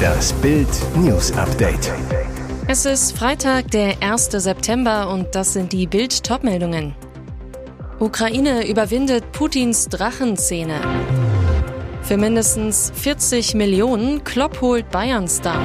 Das 0.00 0.32
Bild 0.34 0.68
News 0.96 1.32
Update. 1.32 1.92
Es 2.66 2.86
ist 2.86 3.16
Freitag, 3.16 3.70
der 3.70 4.02
1. 4.02 4.30
September 4.30 5.10
und 5.10 5.34
das 5.34 5.52
sind 5.52 5.72
die 5.72 5.86
Bild 5.86 6.22
Topmeldungen. 6.24 6.94
Ukraine 7.98 8.66
überwindet 8.66 9.32
Putins 9.32 9.88
Drachenzähne. 9.88 10.80
Für 12.02 12.16
mindestens 12.16 12.92
40 12.94 13.54
Millionen 13.54 14.24
Klopp 14.24 14.60
holt 14.60 14.90
Bayern-Star. 14.90 15.60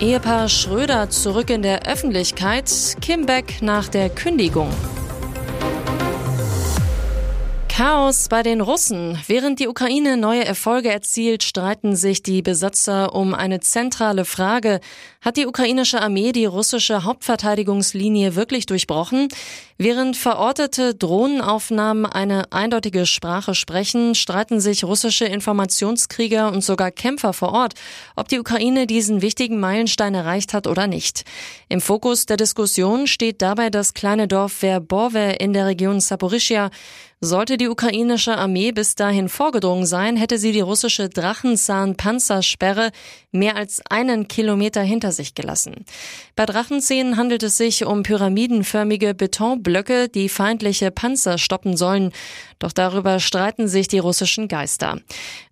Ehepaar 0.00 0.48
Schröder 0.48 1.10
zurück 1.10 1.50
in 1.50 1.62
der 1.62 1.86
Öffentlichkeit, 1.86 2.70
Kim 3.00 3.26
Beck 3.26 3.60
nach 3.60 3.88
der 3.88 4.08
Kündigung. 4.08 4.70
Chaos 7.78 8.26
bei 8.28 8.42
den 8.42 8.60
Russen. 8.60 9.16
Während 9.28 9.60
die 9.60 9.68
Ukraine 9.68 10.16
neue 10.16 10.44
Erfolge 10.44 10.90
erzielt, 10.90 11.44
streiten 11.44 11.94
sich 11.94 12.24
die 12.24 12.42
Besatzer 12.42 13.14
um 13.14 13.34
eine 13.34 13.60
zentrale 13.60 14.24
Frage. 14.24 14.80
Hat 15.20 15.36
die 15.36 15.46
ukrainische 15.46 16.02
Armee 16.02 16.32
die 16.32 16.44
russische 16.44 17.04
Hauptverteidigungslinie 17.04 18.34
wirklich 18.34 18.66
durchbrochen? 18.66 19.28
Während 19.76 20.16
verortete 20.16 20.96
Drohnenaufnahmen 20.96 22.04
eine 22.04 22.50
eindeutige 22.50 23.06
Sprache 23.06 23.54
sprechen, 23.54 24.16
streiten 24.16 24.58
sich 24.58 24.82
russische 24.82 25.26
Informationskrieger 25.26 26.50
und 26.50 26.64
sogar 26.64 26.90
Kämpfer 26.90 27.32
vor 27.32 27.52
Ort, 27.52 27.74
ob 28.16 28.26
die 28.26 28.40
Ukraine 28.40 28.88
diesen 28.88 29.22
wichtigen 29.22 29.60
Meilenstein 29.60 30.16
erreicht 30.16 30.52
hat 30.52 30.66
oder 30.66 30.88
nicht. 30.88 31.24
Im 31.68 31.80
Fokus 31.80 32.26
der 32.26 32.38
Diskussion 32.38 33.06
steht 33.06 33.40
dabei 33.40 33.70
das 33.70 33.94
kleine 33.94 34.26
Dorf 34.26 34.52
Verbowe 34.52 35.36
in 35.38 35.52
der 35.52 35.66
Region 35.66 36.00
Saporischia. 36.00 36.70
Sollte 37.20 37.56
die 37.56 37.68
ukrainische 37.68 38.38
Armee 38.38 38.70
bis 38.70 38.94
dahin 38.94 39.28
vorgedrungen 39.28 39.86
sein, 39.86 40.16
hätte 40.16 40.38
sie 40.38 40.52
die 40.52 40.60
russische 40.60 41.08
Drachenzahn-Panzersperre 41.08 42.92
mehr 43.32 43.56
als 43.56 43.82
einen 43.90 44.28
Kilometer 44.28 44.82
hinter 44.82 45.10
sich 45.10 45.34
gelassen. 45.34 45.84
Bei 46.36 46.46
Drachenzähnen 46.46 47.16
handelt 47.16 47.42
es 47.42 47.56
sich 47.56 47.84
um 47.84 48.04
pyramidenförmige 48.04 49.14
Betonblöcke, 49.14 50.08
die 50.08 50.28
feindliche 50.28 50.92
Panzer 50.92 51.38
stoppen 51.38 51.76
sollen. 51.76 52.12
Doch 52.60 52.72
darüber 52.72 53.20
streiten 53.20 53.68
sich 53.68 53.88
die 53.88 53.98
russischen 53.98 54.46
Geister. 54.48 55.00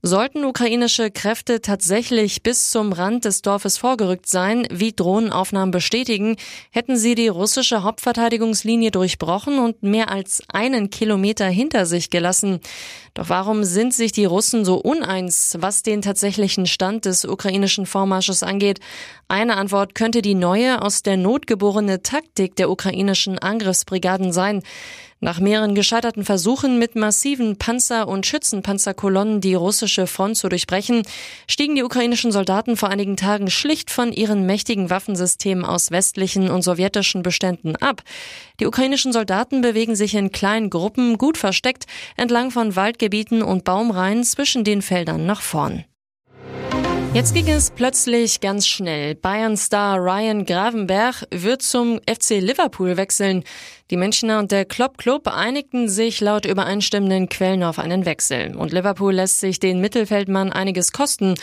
Sollten 0.03 0.45
ukrainische 0.45 1.11
Kräfte 1.11 1.61
tatsächlich 1.61 2.43
bis 2.43 2.71
zum 2.71 2.93
Rand 2.93 3.25
des 3.25 3.43
Dorfes 3.43 3.77
vorgerückt 3.77 4.29
sein, 4.29 4.67
wie 4.71 4.93
Drohnenaufnahmen 4.93 5.71
bestätigen, 5.73 6.37
hätten 6.71 6.97
sie 6.97 7.15
die 7.15 7.29
russische 7.29 7.83
Hauptverteidigungslinie 7.83 8.91
durchbrochen 8.91 9.59
und 9.59 9.83
mehr 9.83 10.11
als 10.11 10.43
einen 10.49 10.91
Kilometer 10.91 11.47
hinter 11.57 11.87
sich 11.87 12.11
gelassen. 12.11 12.61
Doch 13.15 13.29
warum 13.29 13.65
sind 13.65 13.95
sich 13.95 14.13
die 14.13 14.27
Russen 14.27 14.65
so 14.65 14.77
uneins, 14.77 15.57
was 15.59 15.83
den 15.83 16.03
tatsächlichen 16.03 16.67
Stand 16.67 17.07
des 17.07 17.25
ukrainischen 17.25 17.87
Vormarsches 17.87 18.43
angeht? 18.43 18.79
Eine 19.27 19.57
Antwort 19.57 19.95
könnte 19.95 20.23
die 20.23 20.35
neue, 20.35 20.83
aus 20.83 21.03
der 21.03 21.17
Not 21.17 21.47
geborene 21.47 22.03
Taktik 22.03 22.55
der 22.57 22.71
ukrainischen 22.71 23.39
Angriffsbrigaden 23.39 24.33
sein. 24.33 24.63
Nach 25.19 25.41
mehreren 25.41 25.75
gescheiterten 25.75 26.27
Versuchen 26.27 26.79
mit 26.79 26.95
massiven 26.95 27.57
Panzer- 27.57 28.07
und 28.07 28.27
Schützenpanzerkolonnen 28.27 29.41
die 29.41 29.55
russische 29.55 30.07
Front 30.07 30.37
zu 30.37 30.51
durchbrechen, 30.51 31.05
stiegen 31.49 31.75
die 31.75 31.83
ukrainischen 31.83 32.33
Soldaten 32.33 32.77
vor 32.77 32.91
einigen 32.91 33.17
Tagen 33.17 33.49
schlicht 33.49 33.91
von 33.91 34.13
ihren 34.13 34.45
mächtigen 34.45 34.91
Waffensystemen 34.91 35.65
aus 35.65 35.91
westlichen 35.91 36.51
und 36.51 36.61
sowjetischen 36.61 37.23
Beständen 37.23 37.77
ab. 37.77 38.03
Die 38.61 38.67
ukrainischen 38.67 39.15
Soldaten 39.15 39.63
bewegen 39.63 39.97
sich 39.97 40.15
in 40.15 40.33
kleinen 40.33 40.69
Gruppen, 40.69 41.17
gut 41.17 41.39
versteckt, 41.39 41.87
entlang 42.19 42.51
von 42.51 42.77
Waldgebieten 42.77 43.43
und 43.43 43.65
Baumreihen 43.65 44.23
zwischen 44.23 44.65
den 44.65 44.83
Feldern 44.83 45.25
nach 45.25 45.41
vorn. 45.41 45.85
Jetzt 47.17 47.33
ging 47.33 47.49
es 47.49 47.71
plötzlich 47.71 48.43
ganz 48.43 48.67
schnell. 48.67 49.15
Bayern-Star 49.15 49.97
Ryan 49.97 50.45
Gravenberg 50.45 51.27
wird 51.31 51.63
zum 51.63 51.99
FC 52.01 52.43
Liverpool 52.43 52.99
wechseln. 52.99 53.43
Die 53.91 53.97
Münchner 53.97 54.39
und 54.39 54.53
der 54.53 54.67
Klopp 54.67 54.99
Club 54.99 55.27
einigten 55.27 55.89
sich 55.89 56.21
laut 56.21 56.45
übereinstimmenden 56.45 57.31
Quellen 57.31 57.63
auf 57.63 57.79
einen 57.79 58.05
Wechsel. 58.05 58.55
Und 58.55 58.71
Liverpool 58.71 59.15
lässt 59.15 59.41
sich 59.41 59.59
den 59.59 59.81
Mittelfeldmann 59.81 60.53
einiges 60.53 60.93
kosten. 60.93 61.37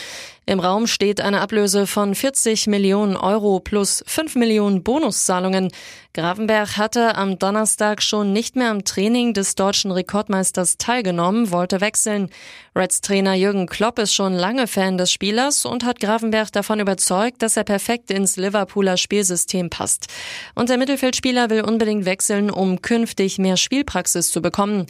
Im 0.46 0.60
Raum 0.60 0.86
steht 0.86 1.22
eine 1.22 1.40
Ablöse 1.40 1.86
von 1.86 2.14
40 2.14 2.66
Millionen 2.66 3.16
Euro 3.16 3.60
plus 3.60 4.04
5 4.06 4.34
Millionen 4.34 4.82
Bonuszahlungen. 4.82 5.70
Gravenberg 6.12 6.76
hatte 6.76 7.16
am 7.16 7.38
Donnerstag 7.38 8.02
schon 8.02 8.32
nicht 8.32 8.54
mehr 8.54 8.70
am 8.70 8.84
Training 8.84 9.32
des 9.32 9.54
deutschen 9.54 9.90
Rekordmeisters 9.90 10.76
teilgenommen, 10.76 11.50
wollte 11.50 11.80
wechseln. 11.80 12.28
Reds 12.76 13.00
Trainer 13.00 13.34
Jürgen 13.34 13.66
Klopp 13.66 13.98
ist 13.98 14.14
schon 14.14 14.34
lange 14.34 14.66
Fan 14.66 14.98
des 14.98 15.10
Spielers 15.10 15.64
und 15.64 15.84
hat 15.84 15.98
Gravenberg 15.98 16.52
davon 16.52 16.78
überzeugt, 16.78 17.40
dass 17.40 17.56
er 17.56 17.64
perfekt 17.64 18.10
ins 18.10 18.36
Liverpooler 18.36 18.98
Spielsystem 18.98 19.70
passt. 19.70 20.08
Und 20.54 20.68
der 20.68 20.76
Mittelfeldspieler 20.76 21.48
will 21.50 21.62
unbedingt 21.62 22.04
wechseln, 22.04 22.50
um 22.50 22.82
künftig 22.82 23.38
mehr 23.38 23.56
Spielpraxis 23.56 24.30
zu 24.30 24.42
bekommen. 24.42 24.86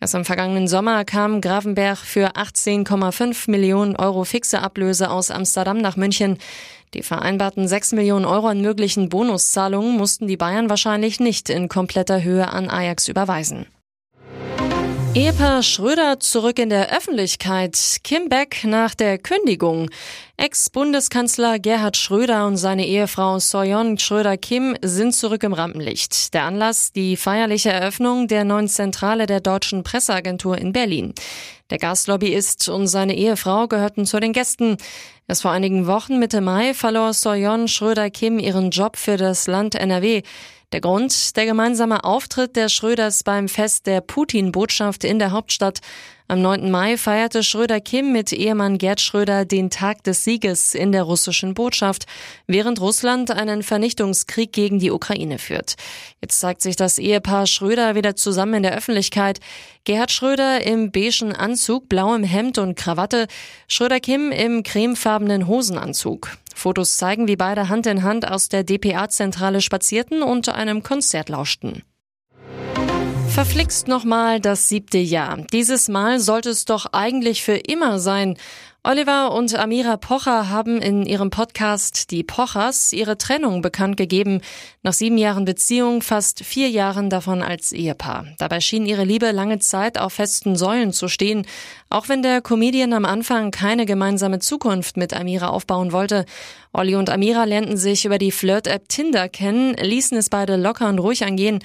Erst 0.00 0.14
am 0.14 0.24
vergangenen 0.24 0.68
Sommer 0.68 1.04
kam 1.04 1.40
Gravenberg 1.40 1.98
für 1.98 2.36
18,5 2.36 3.50
Millionen 3.50 3.96
Euro 3.96 4.22
fixe 4.22 4.60
Ablöse 4.62 4.97
aus 5.06 5.30
Amsterdam 5.30 5.78
nach 5.78 5.96
München. 5.96 6.38
Die 6.94 7.02
vereinbarten 7.02 7.68
6 7.68 7.92
Millionen 7.92 8.24
Euro 8.24 8.48
an 8.48 8.60
möglichen 8.60 9.08
Bonuszahlungen 9.08 9.96
mussten 9.96 10.26
die 10.26 10.36
Bayern 10.36 10.70
wahrscheinlich 10.70 11.20
nicht 11.20 11.50
in 11.50 11.68
kompletter 11.68 12.22
Höhe 12.22 12.48
an 12.48 12.70
Ajax 12.70 13.08
überweisen. 13.08 13.66
Ehepaar 15.14 15.62
Schröder 15.62 16.20
zurück 16.20 16.58
in 16.58 16.68
der 16.68 16.94
Öffentlichkeit. 16.94 17.98
Kim 18.04 18.28
Beck 18.28 18.64
nach 18.64 18.94
der 18.94 19.18
Kündigung. 19.18 19.90
Ex-Bundeskanzler 20.36 21.58
Gerhard 21.58 21.96
Schröder 21.96 22.46
und 22.46 22.56
seine 22.58 22.86
Ehefrau 22.86 23.38
Soyon 23.38 23.98
Schröder-Kim 23.98 24.76
sind 24.82 25.14
zurück 25.14 25.42
im 25.42 25.54
Rampenlicht. 25.54 26.34
Der 26.34 26.44
Anlass 26.44 26.92
die 26.92 27.16
feierliche 27.16 27.70
Eröffnung 27.70 28.28
der 28.28 28.44
neuen 28.44 28.68
Zentrale 28.68 29.26
der 29.26 29.40
Deutschen 29.40 29.82
Presseagentur 29.82 30.58
in 30.58 30.72
Berlin. 30.72 31.14
Der 31.70 31.78
Gaslobbyist 31.78 32.68
und 32.68 32.86
seine 32.86 33.16
Ehefrau 33.16 33.66
gehörten 33.66 34.06
zu 34.06 34.20
den 34.20 34.32
Gästen. 34.32 34.76
Erst 35.26 35.42
vor 35.42 35.50
einigen 35.50 35.86
Wochen 35.86 36.18
Mitte 36.18 36.40
Mai 36.40 36.72
verlor 36.72 37.12
Soyon 37.12 37.66
Schröder-Kim 37.66 38.38
ihren 38.38 38.70
Job 38.70 38.96
für 38.96 39.16
das 39.16 39.46
Land 39.46 39.74
NRW. 39.74 40.22
Der 40.72 40.82
Grund, 40.82 41.34
der 41.38 41.46
gemeinsame 41.46 42.04
Auftritt 42.04 42.54
der 42.54 42.68
Schröders 42.68 43.22
beim 43.22 43.48
Fest 43.48 43.86
der 43.86 44.02
Putin-Botschaft 44.02 45.02
in 45.02 45.18
der 45.18 45.30
Hauptstadt. 45.30 45.78
Am 46.30 46.42
9. 46.42 46.70
Mai 46.70 46.98
feierte 46.98 47.42
Schröder 47.42 47.80
Kim 47.80 48.12
mit 48.12 48.34
Ehemann 48.34 48.76
Gerd 48.76 49.00
Schröder 49.00 49.46
den 49.46 49.70
Tag 49.70 50.04
des 50.04 50.24
Sieges 50.24 50.74
in 50.74 50.92
der 50.92 51.04
russischen 51.04 51.54
Botschaft, 51.54 52.04
während 52.46 52.82
Russland 52.82 53.30
einen 53.30 53.62
Vernichtungskrieg 53.62 54.52
gegen 54.52 54.78
die 54.78 54.90
Ukraine 54.90 55.38
führt. 55.38 55.76
Jetzt 56.20 56.38
zeigt 56.38 56.60
sich 56.60 56.76
das 56.76 56.98
Ehepaar 56.98 57.46
Schröder 57.46 57.94
wieder 57.94 58.14
zusammen 58.14 58.52
in 58.52 58.62
der 58.62 58.76
Öffentlichkeit. 58.76 59.40
Gerhard 59.84 60.12
Schröder 60.12 60.66
im 60.66 60.92
beigen 60.92 61.34
Anzug, 61.34 61.88
blauem 61.88 62.24
Hemd 62.24 62.58
und 62.58 62.76
Krawatte, 62.76 63.26
Schröder 63.68 64.00
Kim 64.00 64.32
im 64.32 64.62
cremefarbenen 64.62 65.46
Hosenanzug. 65.46 66.36
Fotos 66.58 66.96
zeigen, 66.96 67.28
wie 67.28 67.36
beide 67.36 67.68
Hand 67.68 67.86
in 67.86 68.02
Hand 68.02 68.28
aus 68.28 68.48
der 68.48 68.64
DPA-Zentrale 68.64 69.60
spazierten 69.60 70.22
und 70.22 70.48
einem 70.48 70.82
Konzert 70.82 71.28
lauschten. 71.28 71.82
Verflixt 73.28 73.86
nochmal 73.86 74.40
das 74.40 74.68
siebte 74.68 74.98
Jahr. 74.98 75.38
Dieses 75.52 75.88
Mal 75.88 76.18
sollte 76.18 76.50
es 76.50 76.64
doch 76.64 76.86
eigentlich 76.92 77.44
für 77.44 77.56
immer 77.56 78.00
sein. 78.00 78.36
Oliver 78.90 79.34
und 79.34 79.54
Amira 79.54 79.98
Pocher 79.98 80.48
haben 80.48 80.80
in 80.80 81.04
ihrem 81.04 81.28
Podcast 81.28 82.10
Die 82.10 82.22
Pochers 82.22 82.94
ihre 82.94 83.18
Trennung 83.18 83.60
bekannt 83.60 83.98
gegeben. 83.98 84.40
Nach 84.82 84.94
sieben 84.94 85.18
Jahren 85.18 85.44
Beziehung, 85.44 86.00
fast 86.00 86.42
vier 86.42 86.70
Jahren 86.70 87.10
davon 87.10 87.42
als 87.42 87.72
Ehepaar. 87.72 88.24
Dabei 88.38 88.60
schien 88.60 88.86
ihre 88.86 89.04
Liebe 89.04 89.30
lange 89.30 89.58
Zeit 89.58 89.98
auf 89.98 90.14
festen 90.14 90.56
Säulen 90.56 90.94
zu 90.94 91.08
stehen. 91.08 91.46
Auch 91.90 92.08
wenn 92.08 92.22
der 92.22 92.40
Comedian 92.40 92.94
am 92.94 93.04
Anfang 93.04 93.50
keine 93.50 93.84
gemeinsame 93.84 94.38
Zukunft 94.38 94.96
mit 94.96 95.12
Amira 95.12 95.48
aufbauen 95.48 95.92
wollte. 95.92 96.24
Olli 96.72 96.94
und 96.94 97.10
Amira 97.10 97.44
lernten 97.44 97.76
sich 97.76 98.06
über 98.06 98.16
die 98.16 98.32
Flirt-App 98.32 98.88
Tinder 98.88 99.28
kennen, 99.28 99.74
ließen 99.74 100.16
es 100.16 100.30
beide 100.30 100.56
locker 100.56 100.88
und 100.88 100.98
ruhig 100.98 101.26
angehen. 101.26 101.58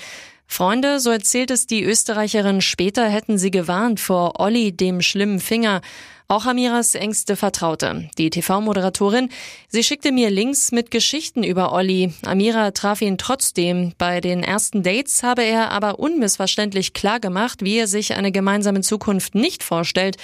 Freunde, 0.46 1.00
so 1.00 1.10
erzählt 1.10 1.52
es 1.52 1.68
die 1.68 1.86
Österreicherin 1.86 2.60
später, 2.60 3.08
hätten 3.08 3.38
sie 3.38 3.50
gewarnt 3.50 4.02
vor 4.02 4.42
Olli, 4.42 4.76
dem 4.76 5.02
schlimmen 5.02 5.40
Finger. 5.40 5.80
Auch 6.30 6.46
Amiras 6.46 6.96
engste 6.96 7.36
Vertraute, 7.36 8.10
die 8.18 8.30
TV-Moderatorin. 8.30 9.30
Sie 9.68 9.84
schickte 9.84 10.12
mir 10.12 10.30
Links 10.30 10.72
mit 10.72 10.90
Geschichten 10.90 11.44
über 11.44 11.74
Olli. 11.74 12.14
Amira 12.26 12.72
traf 12.72 13.02
ihn 13.02 13.18
trotzdem. 13.18 13.94
Bei 13.98 14.22
den 14.22 14.42
ersten 14.42 14.84
Dates 14.84 15.22
habe 15.22 15.44
er 15.44 15.72
aber 15.72 16.00
unmissverständlich 16.00 16.94
klar 16.94 17.20
gemacht, 17.20 17.60
wie 17.62 17.78
er 17.78 17.88
sich 17.88 18.16
eine 18.16 18.32
gemeinsame 18.32 18.82
Zukunft 18.82 19.36
nicht 19.36 19.64
vorstellt. 19.64 20.16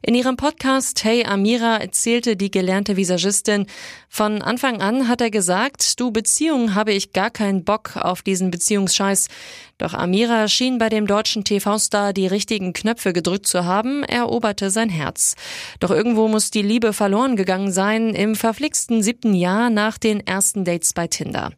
In 0.00 0.14
ihrem 0.14 0.36
Podcast 0.36 1.02
Hey 1.02 1.24
Amira 1.24 1.76
erzählte 1.78 2.36
die 2.36 2.52
gelernte 2.52 2.96
Visagistin, 2.96 3.66
von 4.08 4.40
Anfang 4.40 4.80
an 4.80 5.06
hat 5.06 5.20
er 5.20 5.30
gesagt, 5.30 6.00
du 6.00 6.10
Beziehung 6.10 6.74
habe 6.74 6.92
ich 6.92 7.12
gar 7.12 7.30
keinen 7.30 7.64
Bock 7.64 7.96
auf 7.96 8.22
diesen 8.22 8.50
Beziehungsscheiß. 8.50 9.28
Doch 9.76 9.94
Amira 9.94 10.48
schien 10.48 10.78
bei 10.78 10.88
dem 10.88 11.06
deutschen 11.06 11.44
TV-Star 11.44 12.12
die 12.12 12.26
richtigen 12.26 12.72
Knöpfe 12.72 13.12
gedrückt 13.12 13.46
zu 13.46 13.64
haben, 13.64 14.02
eroberte 14.02 14.70
sein 14.70 14.88
Herz. 14.88 15.36
Doch 15.80 15.90
irgendwo 15.90 16.28
muss 16.28 16.50
die 16.50 16.62
Liebe 16.62 16.92
verloren 16.92 17.36
gegangen 17.36 17.72
sein 17.72 18.14
im 18.14 18.34
verflixten 18.34 19.02
siebten 19.02 19.34
Jahr 19.34 19.70
nach 19.70 19.98
den 19.98 20.26
ersten 20.26 20.64
Dates 20.64 20.92
bei 20.92 21.06
Tinder. 21.06 21.52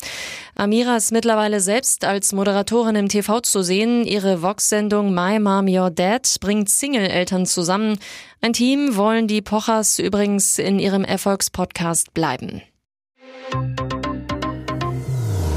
Amira 0.54 0.96
ist 0.96 1.12
mittlerweile 1.12 1.60
selbst 1.60 2.04
als 2.04 2.32
Moderatorin 2.32 2.96
im 2.96 3.08
TV 3.08 3.40
zu 3.40 3.62
sehen. 3.62 4.04
Ihre 4.04 4.42
Vox-Sendung 4.42 5.14
My 5.14 5.38
Mom 5.38 5.66
Your 5.68 5.90
Dad 5.90 6.36
bringt 6.40 6.68
Single-Eltern 6.68 7.46
zusammen. 7.46 7.98
Ein 8.40 8.52
Team 8.52 8.96
wollen 8.96 9.26
die 9.26 9.42
Pochers 9.42 9.98
übrigens 9.98 10.58
in 10.58 10.78
ihrem 10.78 11.04
Erfolgspodcast 11.04 12.14
bleiben. 12.14 12.62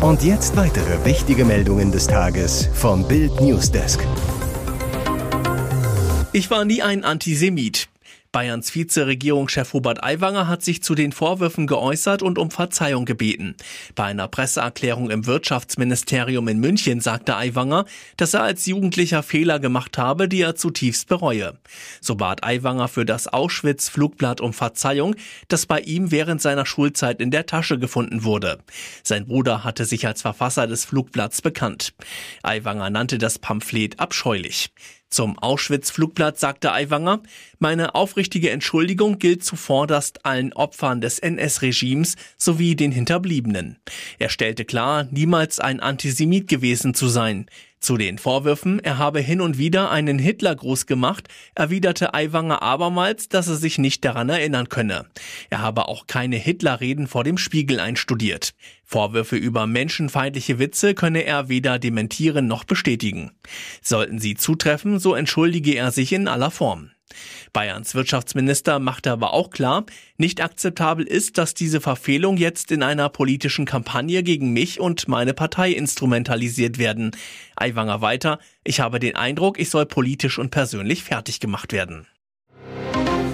Und 0.01 0.21
jetzt 0.21 0.57
weitere 0.57 1.05
wichtige 1.05 1.45
Meldungen 1.45 1.91
des 1.91 2.07
Tages 2.07 2.67
vom 2.73 3.07
Bild 3.07 3.39
Newsdesk. 3.39 4.05
Ich 6.33 6.51
war 6.51 6.65
nie 6.65 6.81
ein 6.81 7.05
Antisemit. 7.05 7.87
Bayerns 8.33 8.73
Vizeregierungschef 8.73 9.73
Hubert 9.73 10.03
Aiwanger 10.03 10.47
hat 10.47 10.63
sich 10.63 10.81
zu 10.81 10.95
den 10.95 11.11
Vorwürfen 11.11 11.67
geäußert 11.67 12.23
und 12.23 12.39
um 12.39 12.49
Verzeihung 12.49 13.05
gebeten. 13.05 13.55
Bei 13.93 14.05
einer 14.05 14.27
Presseerklärung 14.27 15.11
im 15.11 15.27
Wirtschaftsministerium 15.27 16.47
in 16.47 16.59
München 16.59 16.99
sagte 16.99 17.37
Aiwanger, 17.37 17.85
dass 18.17 18.33
er 18.33 18.41
als 18.41 18.65
Jugendlicher 18.65 19.21
Fehler 19.21 19.59
gemacht 19.59 19.99
habe, 19.99 20.27
die 20.27 20.41
er 20.41 20.55
zutiefst 20.55 21.07
bereue. 21.07 21.59
So 22.01 22.15
bat 22.15 22.43
Aiwanger 22.43 22.87
für 22.87 23.05
das 23.05 23.27
Auschwitz-Flugblatt 23.27 24.41
um 24.41 24.51
Verzeihung, 24.51 25.15
das 25.47 25.67
bei 25.67 25.81
ihm 25.81 26.09
während 26.09 26.41
seiner 26.41 26.65
Schulzeit 26.65 27.21
in 27.21 27.29
der 27.29 27.45
Tasche 27.45 27.77
gefunden 27.77 28.23
wurde. 28.23 28.57
Sein 29.03 29.27
Bruder 29.27 29.63
hatte 29.63 29.85
sich 29.85 30.07
als 30.07 30.23
Verfasser 30.23 30.65
des 30.65 30.85
Flugblatts 30.85 31.43
bekannt. 31.43 31.93
Aiwanger 32.41 32.89
nannte 32.89 33.19
das 33.19 33.37
Pamphlet 33.37 33.99
abscheulich. 33.99 34.71
Zum 35.13 35.37
Auschwitz-Flugblatt 35.37 36.39
sagte 36.39 36.71
Aiwanger, 36.71 37.21
meine 37.59 37.93
aufrichtige 37.93 38.49
Entschuldigung 38.49 39.19
gilt 39.19 39.43
zuvorderst 39.43 40.25
allen 40.25 40.53
Opfern 40.53 41.01
des 41.01 41.19
NS-Regimes 41.19 42.15
sowie 42.35 42.75
den 42.75 42.91
Hinterbliebenen. 42.91 43.77
Er 44.17 44.29
stellte 44.29 44.65
klar, 44.65 45.07
niemals 45.11 45.59
ein 45.59 45.81
Antisemit 45.81 46.47
gewesen 46.47 46.95
zu 46.95 47.09
sein. 47.09 47.45
Zu 47.83 47.97
den 47.97 48.17
Vorwürfen, 48.17 48.79
er 48.79 48.97
habe 48.97 49.19
hin 49.19 49.41
und 49.41 49.57
wieder 49.57 49.91
einen 49.91 50.17
Hitlergruß 50.17 50.85
gemacht, 50.85 51.27
erwiderte 51.53 52.13
Aiwanger 52.13 52.61
abermals, 52.61 53.27
dass 53.27 53.49
er 53.49 53.57
sich 53.57 53.77
nicht 53.77 54.05
daran 54.05 54.29
erinnern 54.29 54.69
könne. 54.69 55.05
Er 55.49 55.59
habe 55.59 55.89
auch 55.89 56.07
keine 56.07 56.37
Hitlerreden 56.37 57.07
vor 57.07 57.25
dem 57.25 57.37
Spiegel 57.37 57.81
einstudiert. 57.81 58.53
Vorwürfe 58.85 59.35
über 59.35 59.67
menschenfeindliche 59.67 60.59
Witze 60.59 60.93
könne 60.93 61.25
er 61.25 61.49
weder 61.49 61.77
dementieren 61.77 62.47
noch 62.47 62.63
bestätigen. 62.63 63.31
Sollten 63.81 64.17
sie 64.17 64.35
zutreffen, 64.35 64.97
so 64.97 65.13
entschuldige 65.13 65.75
er 65.75 65.91
sich 65.91 66.13
in 66.13 66.29
aller 66.29 66.51
Form. 66.51 66.92
Bayerns 67.51 67.95
Wirtschaftsminister 67.95 68.79
machte 68.79 69.11
aber 69.11 69.33
auch 69.33 69.49
klar, 69.49 69.85
nicht 70.17 70.41
akzeptabel 70.41 71.05
ist, 71.05 71.37
dass 71.37 71.53
diese 71.53 71.81
Verfehlung 71.81 72.37
jetzt 72.37 72.71
in 72.71 72.83
einer 72.83 73.09
politischen 73.09 73.65
Kampagne 73.65 74.23
gegen 74.23 74.53
mich 74.53 74.79
und 74.79 75.07
meine 75.07 75.33
Partei 75.33 75.71
instrumentalisiert 75.71 76.77
werden. 76.77 77.11
Aiwanger 77.55 78.01
weiter, 78.01 78.39
ich 78.63 78.79
habe 78.79 78.99
den 78.99 79.15
Eindruck, 79.15 79.59
ich 79.59 79.69
soll 79.69 79.85
politisch 79.85 80.39
und 80.39 80.51
persönlich 80.51 81.03
fertig 81.03 81.39
gemacht 81.39 81.73
werden. 81.73 82.07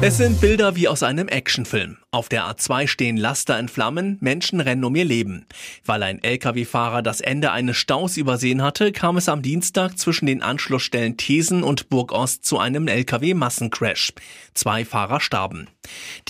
Es 0.02 0.16
sind 0.16 0.40
Bilder 0.40 0.78
wie 0.78 0.88
aus 0.88 1.04
einem 1.04 1.28
Actionfilm. 1.28 1.98
Auf 2.12 2.30
der 2.30 2.46
A2 2.46 2.88
stehen 2.88 3.18
Laster 3.18 3.60
in 3.60 3.68
Flammen, 3.68 4.18
Menschen 4.22 4.62
rennen 4.62 4.86
um 4.86 4.96
ihr 4.96 5.04
Leben. 5.04 5.46
Weil 5.84 6.04
ein 6.04 6.24
Lkw-Fahrer 6.24 7.02
das 7.02 7.20
Ende 7.20 7.52
eines 7.52 7.76
Staus 7.76 8.16
übersehen 8.16 8.62
hatte, 8.62 8.94
kam 8.94 9.18
es 9.18 9.28
am 9.28 9.42
Dienstag 9.42 9.98
zwischen 10.00 10.26
den 10.26 10.42
Anschlussstellen 10.42 11.18
Thesen 11.18 11.64
und 11.64 11.90
Burgost 11.90 12.46
zu 12.46 12.60
einem 12.60 12.88
Lkw-Massencrash. 12.88 14.14
Zwei 14.54 14.86
Fahrer 14.86 15.20
starben. 15.20 15.68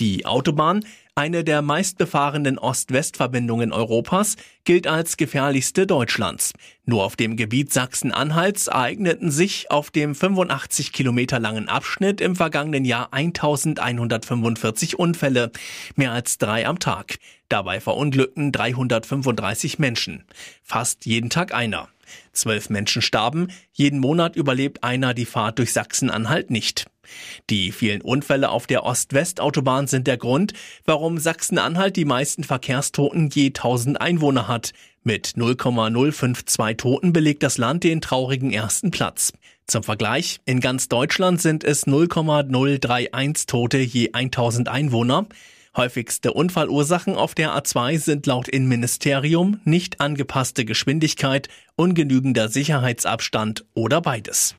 Die 0.00 0.26
Autobahn 0.26 0.84
eine 1.20 1.44
der 1.44 1.60
meistbefahrenen 1.60 2.58
Ost-West-Verbindungen 2.58 3.74
Europas, 3.74 4.36
gilt 4.64 4.86
als 4.86 5.18
gefährlichste 5.18 5.86
Deutschlands. 5.86 6.54
Nur 6.86 7.04
auf 7.04 7.14
dem 7.14 7.36
Gebiet 7.36 7.74
Sachsen-Anhalts 7.74 8.68
ereigneten 8.68 9.30
sich 9.30 9.70
auf 9.70 9.90
dem 9.90 10.14
85 10.14 10.94
Kilometer 10.94 11.38
langen 11.38 11.68
Abschnitt 11.68 12.22
im 12.22 12.36
vergangenen 12.36 12.86
Jahr 12.86 13.12
1145 13.12 14.98
Unfälle, 14.98 15.52
mehr 15.94 16.12
als 16.12 16.38
drei 16.38 16.66
am 16.66 16.78
Tag. 16.78 17.18
Dabei 17.50 17.80
verunglückten 17.80 18.50
335 18.50 19.78
Menschen, 19.78 20.24
fast 20.62 21.04
jeden 21.04 21.28
Tag 21.28 21.52
einer. 21.52 21.90
Zwölf 22.32 22.70
Menschen 22.70 23.02
starben, 23.02 23.48
jeden 23.72 23.98
Monat 23.98 24.36
überlebt 24.36 24.84
einer 24.84 25.14
die 25.14 25.26
Fahrt 25.26 25.58
durch 25.58 25.72
Sachsen-Anhalt 25.72 26.50
nicht. 26.50 26.86
Die 27.48 27.72
vielen 27.72 28.02
Unfälle 28.02 28.50
auf 28.50 28.66
der 28.66 28.84
Ost-West-Autobahn 28.84 29.86
sind 29.86 30.06
der 30.06 30.16
Grund, 30.16 30.52
warum 30.84 31.18
Sachsen-Anhalt 31.18 31.96
die 31.96 32.04
meisten 32.04 32.44
Verkehrstoten 32.44 33.28
je 33.30 33.46
1000 33.48 34.00
Einwohner 34.00 34.48
hat. 34.48 34.72
Mit 35.02 35.34
0,052 35.36 36.76
Toten 36.76 37.12
belegt 37.12 37.42
das 37.42 37.58
Land 37.58 37.84
den 37.84 38.00
traurigen 38.00 38.52
ersten 38.52 38.90
Platz. 38.90 39.32
Zum 39.66 39.82
Vergleich, 39.82 40.40
in 40.44 40.60
ganz 40.60 40.88
Deutschland 40.88 41.40
sind 41.40 41.64
es 41.64 41.86
0,031 41.86 43.46
Tote 43.46 43.78
je 43.78 44.12
1000 44.12 44.68
Einwohner. 44.68 45.26
Häufigste 45.76 46.32
Unfallursachen 46.32 47.14
auf 47.14 47.34
der 47.36 47.56
A2 47.56 47.98
sind 47.98 48.26
laut 48.26 48.48
Innenministerium 48.48 49.60
nicht 49.64 50.00
angepasste 50.00 50.64
Geschwindigkeit, 50.64 51.48
ungenügender 51.76 52.48
Sicherheitsabstand 52.48 53.64
oder 53.74 54.00
beides. 54.00 54.56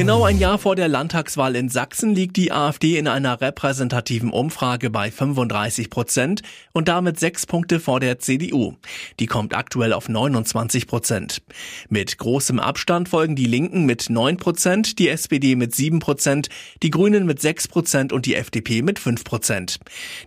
Genau 0.00 0.24
ein 0.24 0.38
Jahr 0.38 0.56
vor 0.56 0.76
der 0.76 0.88
Landtagswahl 0.88 1.54
in 1.54 1.68
Sachsen 1.68 2.14
liegt 2.14 2.38
die 2.38 2.52
AfD 2.52 2.96
in 2.96 3.06
einer 3.06 3.42
repräsentativen 3.42 4.30
Umfrage 4.30 4.88
bei 4.88 5.10
35 5.10 5.90
Prozent 5.90 6.40
und 6.72 6.88
damit 6.88 7.20
sechs 7.20 7.44
Punkte 7.44 7.80
vor 7.80 8.00
der 8.00 8.18
CDU. 8.18 8.76
Die 9.18 9.26
kommt 9.26 9.54
aktuell 9.54 9.92
auf 9.92 10.08
29 10.08 10.86
Prozent. 10.86 11.42
Mit 11.90 12.16
großem 12.16 12.58
Abstand 12.60 13.10
folgen 13.10 13.36
die 13.36 13.44
Linken 13.44 13.84
mit 13.84 14.08
9 14.08 14.38
Prozent, 14.38 14.98
die 14.98 15.10
SPD 15.10 15.54
mit 15.54 15.74
7 15.74 15.98
Prozent, 15.98 16.48
die 16.82 16.90
Grünen 16.90 17.26
mit 17.26 17.42
6 17.42 17.68
Prozent 17.68 18.10
und 18.14 18.24
die 18.24 18.36
FDP 18.36 18.80
mit 18.80 18.98
5 18.98 19.22
Prozent. 19.22 19.80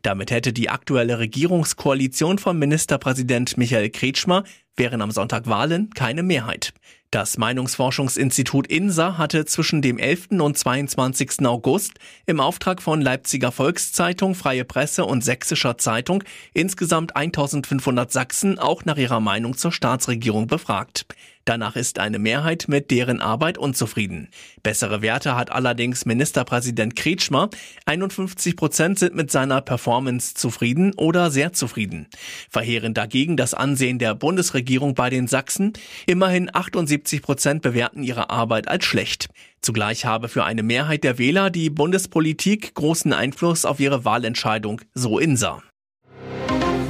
Damit 0.03 0.29
hätte 0.29 0.53
die 0.53 0.69
aktuelle 0.69 1.17
Regierungskoalition 1.17 2.37
von 2.37 2.59
Ministerpräsident 2.59 3.57
Michael 3.57 3.89
Kretschmer 3.89 4.43
wären 4.75 5.01
am 5.01 5.09
Sonntag 5.09 5.47
Wahlen 5.47 5.89
keine 5.95 6.21
Mehrheit. 6.21 6.73
Das 7.13 7.37
Meinungsforschungsinstitut 7.37 8.65
INSA 8.65 9.19
hatte 9.19 9.45
zwischen 9.45 9.83
dem 9.83 9.99
11. 9.99 10.29
und 10.39 10.57
22. 10.57 11.45
August 11.45 11.99
im 12.25 12.39
Auftrag 12.39 12.81
von 12.81 13.01
Leipziger 13.01 13.51
Volkszeitung, 13.51 14.33
Freie 14.33 14.65
Presse 14.65 15.05
und 15.05 15.23
Sächsischer 15.23 15.77
Zeitung 15.77 16.23
insgesamt 16.55 17.15
1500 17.15 18.11
Sachsen 18.11 18.57
auch 18.57 18.85
nach 18.85 18.97
ihrer 18.97 19.19
Meinung 19.19 19.55
zur 19.55 19.71
Staatsregierung 19.71 20.47
befragt. 20.47 21.05
Danach 21.45 21.75
ist 21.75 21.99
eine 21.99 22.19
Mehrheit 22.19 22.65
mit 22.67 22.89
deren 22.89 23.19
Arbeit 23.19 23.57
unzufrieden. 23.57 24.29
Bessere 24.61 25.01
Werte 25.01 25.35
hat 25.35 25.51
allerdings 25.51 26.05
Ministerpräsident 26.05 26.95
Kretschmer. 26.95 27.49
51 27.85 28.55
Prozent 28.55 28.99
sind 28.99 29.13
mit 29.13 29.29
seiner 29.29 29.59
Performance 29.59 30.35
zufrieden 30.35 30.93
oder 30.95 31.31
sehr 31.31 31.51
zufrieden. 31.51 32.07
Verheerend 32.49 32.97
dagegen 32.97 33.35
das 33.35 33.53
Ansehen 33.53 33.99
der 33.99 34.15
Bundesregierung 34.15 34.95
bei 34.95 35.09
den 35.09 35.27
Sachsen. 35.27 35.73
Immerhin 36.05 36.49
78 36.53 37.21
Prozent 37.21 37.61
bewerten 37.61 38.03
ihre 38.03 38.29
Arbeit 38.29 38.69
als 38.69 38.85
schlecht. 38.85 39.27
Zugleich 39.61 40.05
habe 40.05 40.29
für 40.29 40.45
eine 40.45 40.63
Mehrheit 40.63 41.03
der 41.03 41.17
Wähler 41.17 41.49
die 41.49 41.69
Bundespolitik 41.69 42.73
großen 42.73 43.11
Einfluss 43.11 43.65
auf 43.65 43.81
ihre 43.81 44.05
Wahlentscheidung, 44.05 44.81
so 44.93 45.19
Insa. 45.19 45.61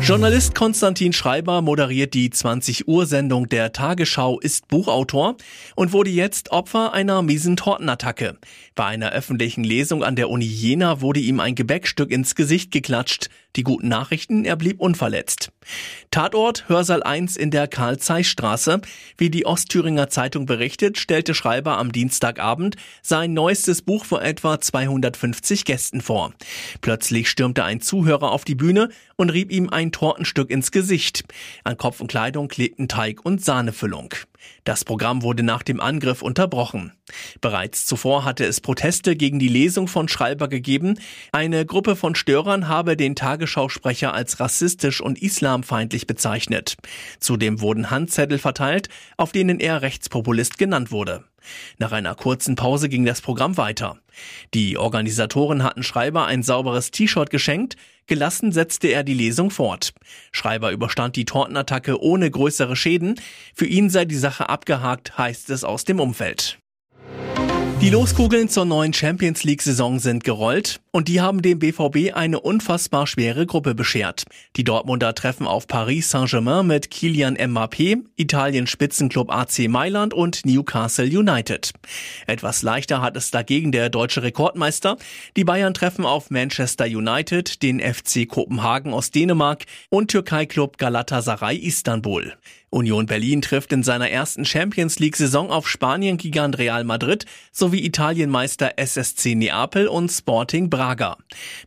Journalist 0.04 0.54
Konstantin 0.54 1.14
Schreiber 1.14 1.62
moderiert 1.62 2.14
die 2.14 2.30
20 2.30 2.90
Uhr 2.90 3.06
Sendung 3.06 3.48
der 3.48 3.72
Tagesschau, 3.72 4.38
ist 4.38 4.68
Buchautor 4.68 5.38
und 5.78 5.94
wurde 5.94 6.10
jetzt 6.10 6.52
Opfer 6.52 6.92
einer 6.92 7.22
miesen 7.22 7.56
Tortenattacke. 7.56 8.38
Bei 8.76 8.84
einer 8.84 9.14
öffentlichen 9.14 9.64
Lesung 9.64 10.04
an 10.04 10.18
der 10.18 10.30
Uni 10.30 10.44
Jena 10.44 11.00
wurde 11.00 11.22
ihm 11.22 11.40
ein 11.40 11.56
Gebäckstück 11.56 12.12
ins 12.12 12.36
Gesicht 12.36 12.72
geklatscht. 12.72 13.30
Die 13.56 13.64
guten 13.64 13.88
Nachrichten, 13.88 14.46
er 14.46 14.56
blieb 14.56 14.82
unverletzt. 14.82 15.52
Tatort 16.12 16.68
Hörsaal 16.68 17.04
1 17.04 17.38
in 17.38 17.52
der 17.52 17.68
Karl-Zeiss-Straße. 17.68 18.82
Wie 19.16 19.30
die 19.30 19.46
Ostthüringer 19.46 20.10
Zeitung 20.10 20.48
berichtet, 20.48 20.98
stellte 20.98 21.36
Schreiber 21.36 21.78
am 21.78 21.92
Dienstagabend 21.92 22.76
sein 23.04 23.34
neuestes 23.34 23.84
Buch 23.84 24.06
vor 24.06 24.24
etwa 24.24 24.60
250 24.60 25.66
Gästen 25.66 26.02
vor. 26.02 26.34
Plötzlich 26.82 27.30
stürmte 27.30 27.64
ein 27.64 27.80
Zuhörer 27.80 28.32
auf 28.32 28.44
die 28.44 28.56
Bühne 28.56 28.90
und 29.16 29.30
rieb 29.30 29.52
ihm 29.52 29.70
ein 29.70 29.92
Tortenstück 29.94 30.50
ins 30.50 30.72
Gesicht. 30.72 31.24
An 31.64 31.78
Kopf 31.78 32.02
und 32.02 32.08
Kleidung 32.08 32.50
klebten 32.50 32.90
Teig 32.90 33.24
und 33.24 33.44
Sahnefüllung. 33.44 34.14
Das 34.66 34.84
Programm 34.84 35.24
wurde 35.24 35.44
nach 35.44 35.64
dem 35.64 35.80
Angriff 35.80 36.22
unterbrochen. 36.22 36.92
Bereits 37.40 37.86
zuvor 37.86 38.26
hatte 38.26 38.46
es 38.46 38.60
Proteste 38.60 39.16
gegen 39.16 39.40
die 39.40 39.48
Lesung 39.48 39.88
von 39.88 40.08
Schreiber 40.10 40.48
gegeben. 40.48 41.00
Eine 41.32 41.66
Gruppe 41.66 41.96
von 41.96 42.16
Störern 42.16 42.68
habe 42.68 42.98
den 42.98 43.16
Tagesschausprecher 43.16 44.14
als 44.14 44.40
rassistisch 44.40 45.00
und 45.00 45.22
islamfeindlich 45.22 46.08
bezeichnet. 46.08 46.76
Zudem 47.20 47.62
wurden 47.62 47.90
Handzettel 47.90 48.38
verteilt, 48.38 48.90
auf 49.16 49.32
denen 49.32 49.60
er 49.60 49.82
Rechtspopulist 49.82 50.58
genannt 50.58 50.92
wurde. 50.92 51.24
Nach 51.78 51.92
einer 51.92 52.16
kurzen 52.16 52.56
Pause 52.56 52.90
ging 52.90 53.06
das 53.06 53.22
Programm 53.22 53.58
weiter. 53.58 53.98
Die 54.54 54.78
Organisatoren 54.78 55.64
hatten 55.64 55.84
Schreiber 55.84 56.26
ein 56.26 56.44
sauberes 56.44 56.92
T-Shirt 56.92 57.30
geschenkt, 57.30 57.76
gelassen 58.08 58.52
setzte 58.52 58.88
er 58.88 59.04
die 59.04 59.14
Lesung 59.14 59.50
fort. 59.50 59.94
Schreiber 60.32 60.72
überstand 60.72 61.16
die 61.16 61.26
Tortenattacke 61.26 62.02
ohne 62.02 62.30
größere 62.30 62.76
Schäden, 62.76 63.16
für 63.54 63.66
ihn 63.66 63.90
sei 63.90 64.06
die 64.06 64.16
Sache 64.16 64.50
abgehakt, 64.50 65.18
heißt 65.18 65.50
es 65.50 65.64
aus 65.64 65.84
dem 65.84 66.00
Umfeld. 66.00 66.60
Die 67.84 67.90
Loskugeln 67.90 68.48
zur 68.48 68.64
neuen 68.64 68.94
Champions 68.94 69.44
League-Saison 69.44 70.00
sind 70.00 70.24
gerollt 70.24 70.80
und 70.92 71.10
die 71.10 71.20
haben 71.20 71.42
dem 71.42 71.60
BVB 71.60 72.14
eine 72.14 72.40
unfassbar 72.40 73.08
schwere 73.08 73.46
Gruppe 73.46 73.76
beschert. 73.76 74.24
Die 74.56 74.64
Dortmunder 74.64 75.14
treffen 75.14 75.46
auf 75.46 75.68
Paris 75.68 76.10
Saint-Germain 76.10 76.66
mit 76.66 76.90
Kilian 76.90 77.36
Mbappé, 77.36 77.98
Italiens 78.16 78.70
Spitzenclub 78.70 79.30
AC 79.30 79.68
Mailand 79.68 80.14
und 80.14 80.46
Newcastle 80.46 81.08
United. 81.08 81.74
Etwas 82.26 82.62
leichter 82.62 83.02
hat 83.02 83.18
es 83.18 83.32
dagegen 83.32 83.74
der 83.74 83.90
deutsche 83.90 84.24
Rekordmeister. 84.24 84.96
Die 85.36 85.44
Bayern 85.44 85.74
treffen 85.74 86.06
auf 86.06 86.30
Manchester 86.30 86.86
United, 86.86 87.62
den 87.62 87.82
FC 87.82 88.30
Kopenhagen 88.30 88.94
aus 88.94 89.12
Dänemark 89.12 89.66
und 89.90 90.10
Türkei-Club 90.10 90.78
Galatasaray 90.78 91.58
Istanbul. 91.58 92.32
Union 92.74 93.06
Berlin 93.06 93.42
trifft 93.44 93.72
in 93.72 93.84
seiner 93.84 94.10
ersten 94.10 94.46
Champions 94.46 94.98
League-Saison 94.98 95.52
auf 95.52 95.70
Spanien-Gigant 95.70 96.58
Real 96.58 96.84
Madrid 96.84 97.26
sowie 97.52 97.86
Italienmeister 97.86 98.74
SSC 98.78 99.36
Neapel 99.36 99.88
und 99.88 100.12
Sporting 100.12 100.72
Braga. 100.72 101.18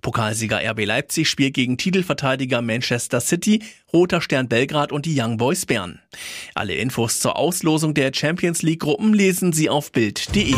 Pokalsieger 0.03 0.61
RB 0.69 0.85
Leipzig 0.85 1.29
spielt 1.31 1.55
gegen 1.55 1.79
Titelverteidiger 1.79 2.61
Manchester 2.61 3.21
City, 3.21 3.63
Roter 3.93 4.21
Stern 4.21 4.49
Belgrad 4.49 4.91
und 4.91 5.07
die 5.07 5.21
Young 5.21 5.37
Boys 5.37 5.65
Bern. 5.65 6.01
Alle 6.55 6.75
Infos 6.75 7.21
zur 7.21 7.37
Auslosung 7.37 7.95
der 7.95 8.11
Champions 8.13 8.63
League-Gruppen 8.63 9.15
lesen 9.15 9.53
Sie 9.53 9.71
auf 9.71 9.93
Bild.de. 9.93 10.57